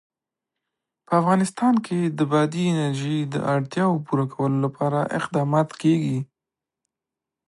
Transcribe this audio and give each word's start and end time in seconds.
په 1.05 1.11
افغانستان 1.21 1.75
کې 1.85 1.99
د 2.17 2.19
بادي 2.31 2.63
انرژي 2.73 3.19
د 3.33 3.35
اړتیاوو 3.53 4.03
پوره 4.05 4.25
کولو 4.33 4.57
لپاره 4.65 4.99
اقدامات 5.19 5.69
کېږي. 5.81 6.19